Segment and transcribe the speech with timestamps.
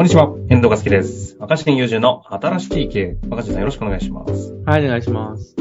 [0.00, 1.36] こんにちは、遠藤和樹です。
[1.38, 3.18] 若新友人の新しい経営。
[3.28, 4.54] 若新さんよろしくお願いします。
[4.64, 5.54] はい、お願いします。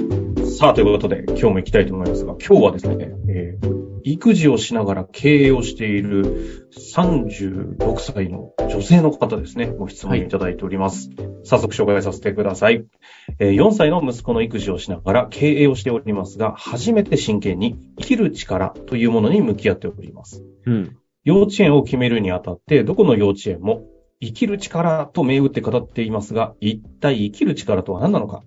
[0.57, 11.09] さあ、ということで、今日も行きたいと思いますが、今日はですね、えー育児をしながら経営をしている36歳の女性の方ですね、ご質問いただいております。
[11.43, 12.85] 早速紹介させてください。
[13.39, 20.45] えー4歳の息子の育児をしながら経営をしておりますが、初めて真剣に生きる力というものに向き合っております。
[20.65, 20.95] うん。
[21.25, 23.85] 幼稚園を決めるにあたって、どこの幼稚園も
[24.21, 28.43] 生きる力と銘打って語っていますが、一体生きる力とは何なのか？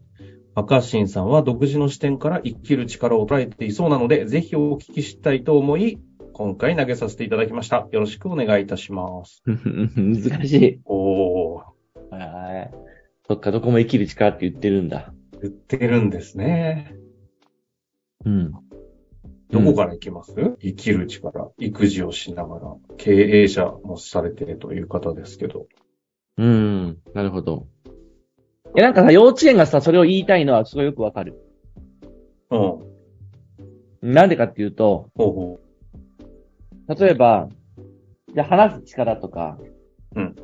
[0.55, 5.99] 赤新さんは独自の視点から生きる力を捉えていそうなので、ぜひお聞きしたいと思い、
[6.35, 7.89] 今回投げさせていただきました。
[7.91, 9.43] よろしくお願いいたします。
[9.97, 10.81] 難しい。
[10.85, 11.63] おー、
[12.11, 12.75] はい。
[13.27, 15.15] そっか、どこも生きる力って言ってるんだ。
[15.41, 16.95] 言ってるんですね。
[18.27, 18.53] うん。
[19.53, 25.67] どこから行きます、生きる力、育児をしながら、経営者もされているという方ですけど。
[26.39, 26.97] うん。
[27.13, 27.67] なるほど。
[28.75, 31.35] え、なんかさ、幼稚園がさ、それを言いたいのはすごいよくわかる。
[32.51, 32.59] うん。
[32.59, 32.83] ほ
[34.01, 35.61] なんでかっていうと、うほ
[36.89, 37.51] 例えば、
[38.35, 39.59] じゃあ話す力とか、
[40.17, 40.35] うん。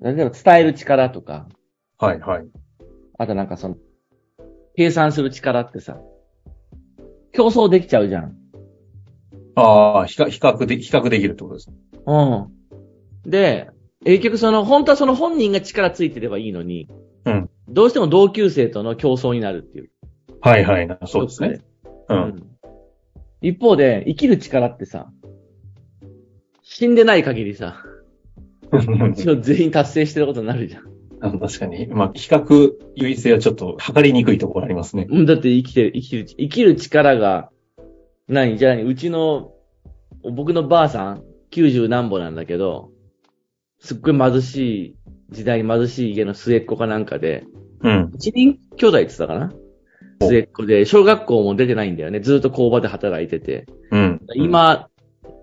[0.00, 1.46] 例えば伝える力とか、
[2.00, 2.04] う。
[2.04, 2.46] はいはい。
[3.18, 3.76] あとなんかその、
[4.76, 6.00] 計算する力ってさ、
[7.32, 8.45] 競争できちゃうじゃん。
[9.56, 11.70] ああ、比較、比較で、比較できるってことです。
[12.06, 13.30] うん。
[13.30, 13.70] で、
[14.04, 16.88] 結局その、本当はその本人が力ついてればいいのに、
[17.24, 17.50] うん。
[17.68, 19.90] どうしても同級生との競争になるっていう。
[20.40, 20.98] はいはいな。
[21.06, 21.60] そうですね。
[22.08, 22.14] う。
[22.14, 22.42] うんん。
[23.40, 25.10] 一方で、生きる力ってさ、
[26.62, 27.82] 死んでない限りさ、
[29.16, 30.82] 一応全員達成してることになるじゃん。
[31.20, 31.86] あの確かに。
[31.86, 35.06] まあ、比較優位性はちょっと測りにくいところありますね。
[35.08, 37.50] うんだって生きてる、生きてる、生きる力が、
[38.28, 39.52] 何じゃあ、うちの、
[40.22, 42.90] 僕のばあさん、90何歩なんだけど、
[43.78, 44.96] すっごい貧しい
[45.30, 47.44] 時代に貧しい家の末っ子かなんかで、
[47.80, 48.10] うん。
[48.14, 49.52] 一人兄弟って言ってたかな？
[50.22, 52.20] 末っ子で、小学校も出てないんだよね。
[52.20, 53.66] ずっと工場で働いてて。
[53.92, 54.20] うん。
[54.34, 54.88] 今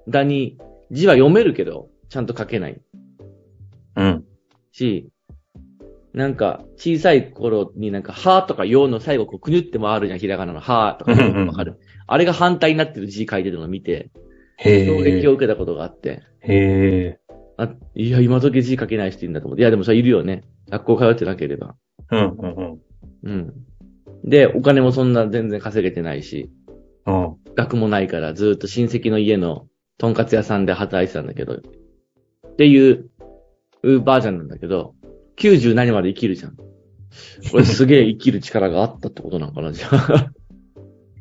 [0.10, 0.58] だに
[0.92, 2.82] 字は読めるけど、ちゃんと書けない
[3.96, 4.26] うん。
[4.72, 5.10] し、
[6.14, 11.80] なんか小さい頃になんか、はとかよの最後こうくにゅって回るじゃん、ひらがなのはとか、わかる？
[12.08, 14.12] あれが反対になってる字書いてるのを見て。
[14.64, 17.20] 衝撃を受けたことがあって、へえ。
[17.58, 19.62] あ、いや、今時字書けない人いるんだと思って。
[19.62, 20.44] いや、でもそれいるよね。
[20.70, 21.76] 学校通ってなければ。
[22.12, 22.80] うん、うん、
[23.24, 23.54] うん。
[24.24, 26.50] で、お金もそんな全然稼げてないし、
[27.06, 27.24] うん。
[27.24, 27.36] うん。
[27.56, 33.10] 学もないから、ずっと親戚の家のとんかつ屋さんで働いてたんだけど、っていう、
[33.84, 34.96] うばあちゃんなんだけど、
[35.38, 36.56] 90何まで生きるじゃん。
[37.52, 40.32] これすげえ生きる力があったってことなのかな、じゃあ。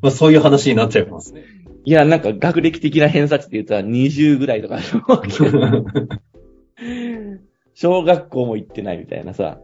[0.03, 1.45] まあ、そういう話になっちゃいますね。
[1.85, 4.79] いや、なんか学歴的な偏差値って言ったら20ぐらいとか
[7.73, 9.59] 小学校も行ってないみたいなさ。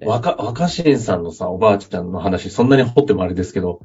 [0.00, 3.80] 若、若新さんのさ、おばあちゃんの話、そんなに掘ってもあれですけど、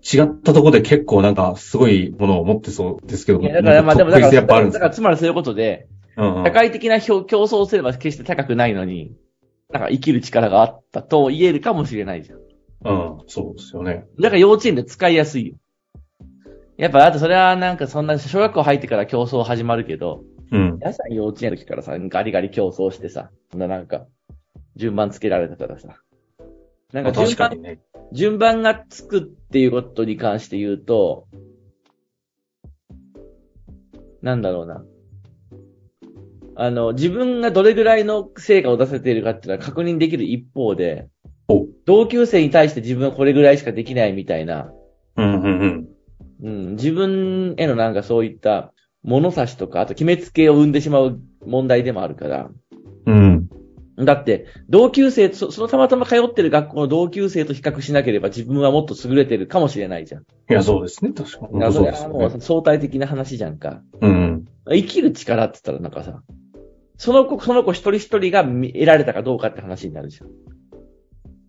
[0.00, 9.16] 違ったところで結構なんか、すごいものを持ってそうですけどいや、だからまあでも、だから、だからつまりそういうことで、うんうん社会的な競競争すれば決して高くないのに、
[9.70, 12.38] なんか生きる力があったと言えるかもしれないじゃん。
[12.84, 14.06] うん、そうですよね。
[14.18, 15.56] だから幼稚園で使いやすいよ。
[16.78, 20.78] やっぱ、あとそれはなんかそんな小学校入ってから競争始まるけど、うん。
[20.78, 24.06] 皆さん幼稚園の時からさ、ガリガリ競争してさ、そんななんか、
[24.76, 25.96] 順番つけられてたらさ。
[26.92, 27.80] なんまあか順番、確かにね。
[28.12, 31.28] 順番がつくっていうことに関して言うと、
[34.22, 34.84] なんだろうな。
[36.56, 41.29] あの、自分がどれぐらいの成果を出せているかっていうのは確認できる一方でお、
[41.86, 44.72] 同級生に対して自分はこれぐらいしかできないみたいな、
[45.16, 45.88] うん、うん、うん。
[46.42, 48.72] うん、自分へのなんかそういった
[49.02, 52.50] 物差しとか、あと決めつけを生んでしまう問題でもあるから。
[53.06, 53.48] うん。
[53.96, 60.22] だって、同級生、そそのたまたま通ってる学校の同級生と比較しなければ自分はもっと優れてるかもしれないじゃん。
[60.22, 61.12] いや、そうですね。
[61.12, 61.60] 確かに。
[61.60, 62.40] だからそそうはもうね。
[62.40, 63.82] 相対的な話じゃんか。
[64.00, 64.44] うん。
[64.70, 66.22] 生きる力って言ったらなんかさ、
[66.96, 70.28] その子、その子一人一人が見得られたかどうかって話になるじゃん。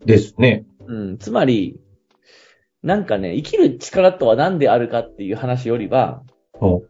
[0.05, 0.65] ですね。
[0.87, 1.79] うん、つまり、
[2.83, 6.23] なんかね、生きる力とは何であるかっていう話よりは、
[6.59, 6.83] お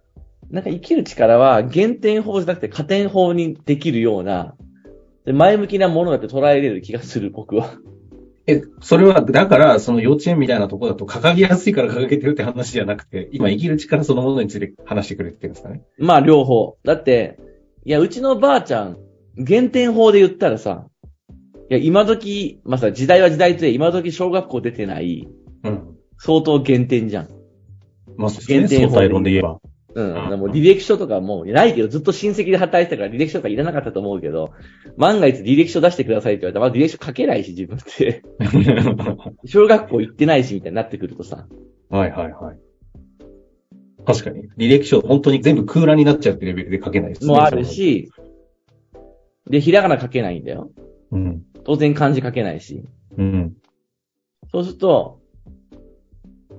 [0.49, 4.55] なんか生きる力は減点法じゃなくて加点法にできるような、
[5.25, 7.75] で前向きなものだって捉えれる気がする、僕は。
[8.47, 15.83] え、それは、だから、その幼稚園みたいなところだと掲げやすいから掲げてるって話じゃなくて、今生きる力そのものについて話してくれてるんですかね。
[15.99, 16.77] まあ、両方。
[16.83, 17.37] だって、
[17.85, 18.97] いや、うちのばあちゃん、
[19.37, 20.90] 減点法で言ったらさ、い
[21.73, 25.27] や、今時、まあさ、時代は時代とで、今時小学校出てない、
[25.63, 25.97] うん。
[26.17, 27.29] 相当減点じゃん。
[28.17, 28.59] まあ、そうですね。
[28.59, 29.59] 限定法相対論で言えば。
[29.93, 30.39] うん。
[30.39, 34.51] もう履歴書とかもうないけど、ずっと親戚で働いてたから履歴書とかいらなかったと思うけど、
[34.97, 38.21] 万が一履歴書出してくださいって言われたら、まあ、履歴書書けないし、自分って。
[39.45, 41.47] 小学校行ってないし、みたいになってくるとさ。
[41.89, 42.57] はいはいはい。
[44.05, 44.49] 確かに。
[44.57, 47.27] 履歴書、本当に全部空欄になっちゃうってレベルで書けないですね。
[47.27, 48.11] もあるし、
[49.49, 50.71] で、ひらがな書けないんだよ。
[51.11, 51.43] うん。
[51.63, 52.83] 当然漢字書けないし。
[53.17, 53.55] うん。
[54.51, 55.19] そうすると、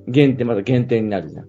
[0.08, 1.48] 減点、まだ減点になるじゃん。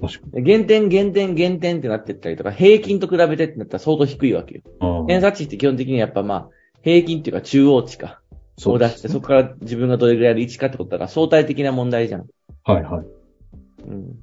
[0.00, 0.32] 確かに。
[0.32, 4.62] で減点、減点、減点ってなってったりとか、平均と比べてってなったら相当低いわけよ。
[4.80, 6.48] あ偏差値って基本的にやっぱまあ、
[6.82, 8.20] 平均っていうか中央値か。
[8.66, 12.26] を出して、そこから自分がどれぐらいの位置かってことだから相対的な問題じゃん。
[12.64, 13.06] はいはい。
[13.86, 14.16] うん。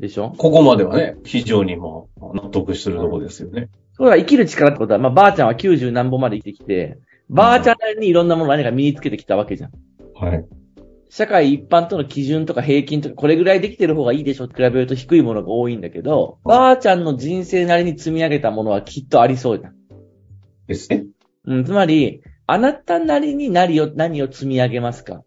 [0.00, 0.30] でしょ？
[0.38, 3.68] ここまではね、非常にまあ、納得するところですよね。
[3.92, 6.98] そうだ、生きる力ってことは、まあ、ばあちゃんは90何本まで生きてきて、
[7.34, 9.70] ばあちゃんなりにいろんなもの何か身につけてきたわけじゃん。
[10.14, 10.46] はい。
[11.10, 19.74] 社会一般との基準とか平均とか、これぐらいできてる方がいいでしょって比べると低いものが多いんだけど、ばあちゃんの人生なりに積み上げたものはきっとありそうじゃん。
[20.68, 21.06] ですね。
[21.46, 25.22] うん、つまり、あなたなりに何を、何を積み上げますか？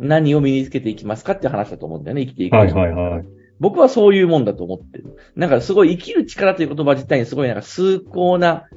[0.00, 2.56] 何を身につけていきますかって話だと思うんだよね、生きていく。
[2.56, 3.24] はいはいはい。
[3.60, 5.16] 僕はそういうもんだと思ってる。
[5.36, 8.68] なんかすごい生きる力という言葉自体にすごいなんか崇高な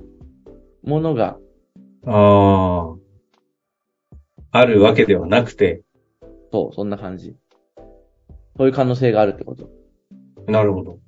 [0.83, 1.37] ものが、
[2.07, 2.95] あ
[4.53, 4.59] あ。
[4.59, 5.83] あるわけではなくて、
[6.51, 7.35] そう、そんな感じ。
[8.57, 9.69] そういう可能性があるってこと。
[10.47, 10.99] なるほど。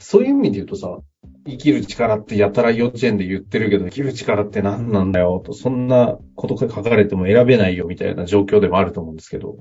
[0.00, 0.98] そういう意味で言うとさ、
[1.46, 9.56] 生きる力ってやたら幼稚園で言ってるけど、生きる力って何なんだよと、そんなことが書かれても選べないよみたいな状況でもあると思うんですけど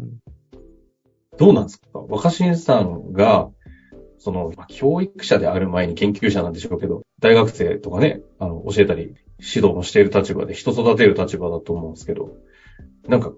[0.00, 0.18] うん。
[1.36, 2.00] どうなんですか？
[2.00, 3.50] 若新さんが、
[4.16, 12.36] その、まあ教育者である前に研究者なんでしょうけど、大学生とかね、あの、教えたり、指導もしている立場で人育てる立場だと思うんですけど、
[13.06, 13.32] なんか、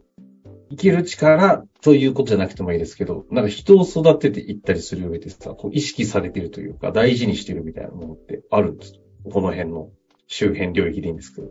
[0.71, 8.95] 生きる力ということじゃなくてもいいですけど、なんか人を育てていったりする上でさ、こう意識されているというか、大事にしているみたいなものってあるんです
[9.31, 9.91] この辺の
[10.29, 11.49] 周辺領域でいいんですけど。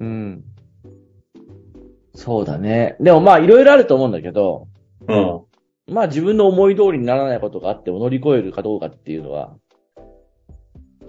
[0.00, 0.44] うん。
[2.14, 2.96] そうだね。
[3.00, 4.66] でもまあいろいろあると思うんだけど、
[5.06, 5.94] うん。
[5.94, 9.56] まあ自分の思い通りにならないことがあっても乗り越えるかどうかっていうのは、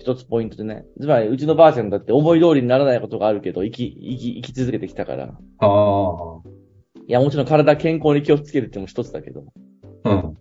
[0.10, 0.86] 一つポイントでね。
[1.00, 5.26] つまり、うちのばあちゃんだって思い通りにならないことがあるけど、生き、生き、生き続けてきたから。
[5.26, 6.50] ああ。
[7.08, 9.44] いや、もちろん体健康に気をつけるっても一つだけど。
[10.06, 10.38] うん。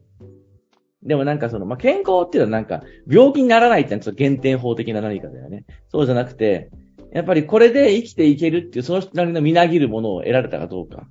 [1.03, 5.65] でもなんかその、まあ、健康っていうのはなんか、病気にならないっていうのはちょっと減点法的な何かだよね。
[5.91, 6.71] そうじゃなくて、
[7.12, 11.06] やっぱりこれで生きていけるっていう、その人なりのみなぎるものを得られたかどうか。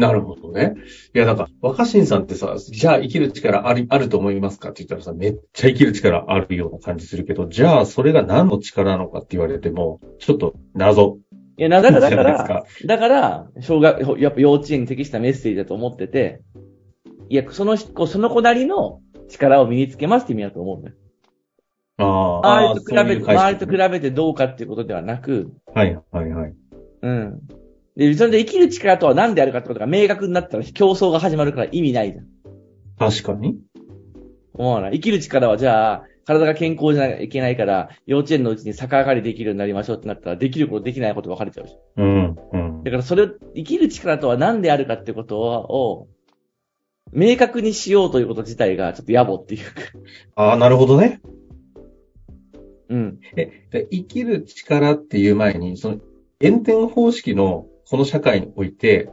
[0.00, 0.74] なるほどね。
[1.14, 11.18] いや、だから、若新さんってさ、じゃあ生きる力あり、あると思いますかって言ったらさ、めっちゃ生きる力あるような感じするけど、じゃあそれが何の力なのかって言われても、ちょっと謎。
[11.56, 16.40] いや、なだから、だから、だから、小学、やっぱ幼稚園に適したメッセージだと思ってて、
[17.28, 20.96] いや、その子、その子なりの力を身につけますって意味だと思うんだよ。
[21.98, 22.74] ああ。
[22.74, 26.54] 周りと比べて、周りと比べべてどうかっていうことではなく、はい、はい、はい。
[27.02, 27.40] うん。
[28.00, 32.26] で、それで生きる力とは何であるかってことが明確になったら競争が始まるから意味ないじゃん。
[32.98, 33.58] 確かに。
[34.54, 34.92] 思わない？
[34.92, 41.76] 生きる力はじゃあ、体が健康じゃなきゃいけないから、幼稚園のうちに逆上がりできるようになりましょうってなったら、できることできないこと分かれちゃうし。
[41.98, 42.84] うん、うん。
[42.84, 46.08] だからそれを、生きる力とは何であるかってことを、
[47.12, 49.72] 明確にしようということ自体がちょっと野暮っていうか。
[50.36, 51.20] ああ、なるほどね。
[52.88, 53.18] うん。
[53.36, 55.98] え、で生きる力っていう前に、その、
[56.38, 59.10] 減点方式のこの社会において、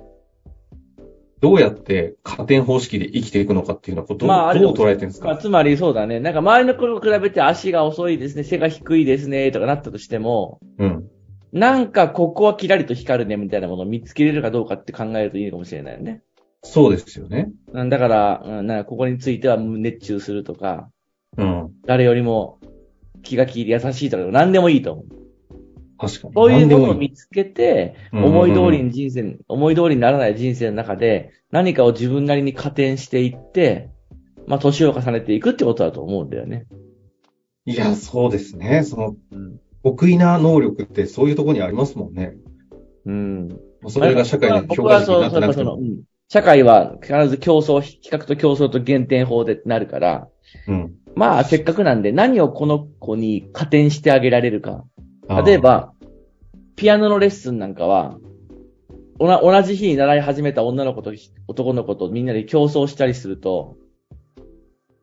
[1.40, 6.20] どうやって加点方式で生きていくのかっていうのは、どう、まあどう捉えてるんですまあ、かつまりそうだね。
[6.20, 11.10] なんか周りの子と比べて足が遅いですね、背が低いですね、とかなったとしても、うん。
[11.52, 16.22] なんかここはキラリと光るね、みたいなものを見つけれるかどうかって考えるといいのかもしれないよね。
[16.62, 17.50] そうですよね。
[17.74, 20.92] うんだから、うん、なんかここについては熱中するとか、
[21.36, 21.72] うん。
[21.88, 22.60] 誰よりも
[23.24, 25.17] 気が利いて優しいとか、何でもいいと思う。
[25.98, 26.34] 確かに。
[26.34, 33.90] そういうものを見つけて、うん思い通りに人生、思い通りにならない人生の中で、何かを自分なりに加点していって、
[34.46, 36.66] まあ、年を重ねていくってことだと思うんだよね。
[37.66, 38.84] いや、そうですね。
[38.84, 39.60] その、うん。
[39.84, 42.34] 得意な能力ってそういうところにありますもんね。
[43.06, 43.60] うん。
[43.88, 45.72] それが社会に僕評価軸になってなくても。
[45.72, 50.28] のそのうん社会は必ず競争、比較と競争と減点法でなるから、
[50.68, 50.94] うん。
[51.16, 54.84] まあ、せっかくなんで何をこの子に加点してあげられるか。
[55.46, 55.94] 例え、ば、
[56.76, 58.18] ピアノのレッスンなんかは、
[59.20, 61.12] おな同じ日に習い始めた女の子と
[61.48, 63.76] 男の子とみんなで競争したりすると、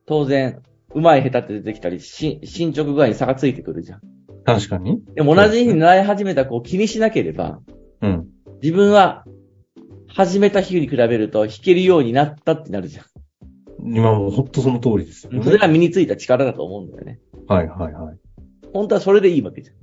[0.07, 0.63] 当然、
[0.95, 4.01] 上手い下手って出てきたり、し進捗具合に差がついてくるじゃん。
[4.45, 5.03] 確かに。
[5.15, 7.61] でも同じ日に習い始めた子を気にしなければ、
[8.01, 8.29] うん。
[8.63, 9.25] 自分は
[10.07, 13.05] 始めた日に比べると弾けるようになったってなるじゃん。
[13.83, 15.43] 今もう本当その通りですよね。
[15.43, 17.19] それが身についた力だと思うんだよね。
[17.49, 18.19] はいはいはい。
[18.73, 19.77] 本当はそれでいいわけじゃん。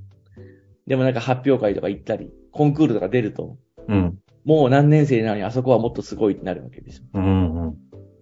[0.92, 3.58] でもなんか発表会とか行ったり、コンクールとか出ると、
[3.88, 4.20] うん。
[4.44, 7.04] もう何年生なのにあそこはもっとすごいってなるわけでしょ。
[7.14, 7.76] うんうん。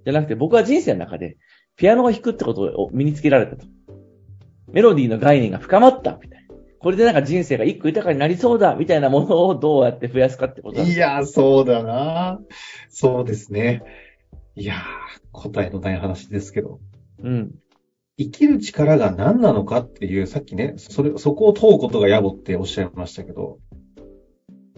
[0.05, 1.37] じゃなくて僕は人生の中で、
[1.77, 3.65] ピアノを弾くってことを身につけられたと。
[4.71, 6.55] メロディーの概念が深まった、みたいな。
[6.77, 12.39] これでなんか人生が一個豊かになりそうだ、みたいなものをどうやって増やすかってことだいやー、そうだな
[12.91, 13.81] そうですね。
[14.53, 14.79] いやー、
[15.31, 16.79] 答えのない話ですけど。
[17.23, 17.55] うん。
[18.19, 23.59] 生きる力が何なのかっていう、さっきね、それ、そこを問うことが野暮っておっしゃいましたけど、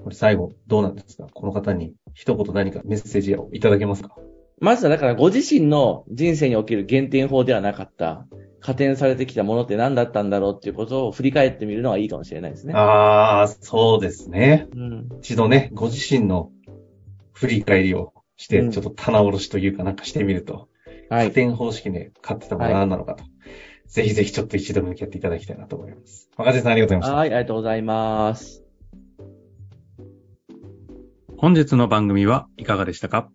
[0.03, 1.27] これ最後、どうなんですか？
[1.33, 4.15] この方に一言何かメッセージをいただけますか？
[4.60, 8.27] まずはだからご自身の人生における減点法ではなかった、
[8.60, 12.74] 加点されてきたものって何だったんだろうっていうことを振り返ってみるのはいいかもしれないですね。
[12.75, 14.67] あー、そうですね。
[14.75, 15.10] うん。
[15.19, 16.51] 一度ね、ご自身の
[17.33, 20.67] 振り返りをして、うんちょっと棚卸しというかなんかしてみると、はい。
[21.12, 23.24] 加点方式で買ってたものは何なのかと、
[23.88, 26.30] ぜひぜひちょっと一度向き合っていただきたいなと思います。
[26.38, 27.15] 若手さんありがとうございました。
[27.15, 28.63] はい、ありがとうございます。
[31.38, 33.30] 本日の番組はいかがでしたか？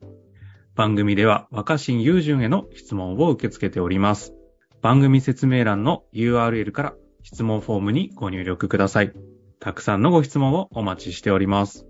[0.74, 4.32] 番組では若新雄純への質問を受け付けております。
[4.80, 9.12] 番組説明欄の URL から質問フォームにご入力ください。
[9.58, 11.86] たくさんのご質問をお待ちしております。